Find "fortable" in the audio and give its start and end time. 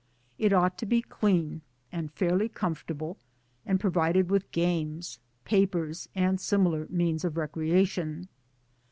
2.73-3.17